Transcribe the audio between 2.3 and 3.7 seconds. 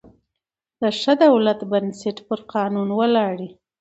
قانون ولاړ يي.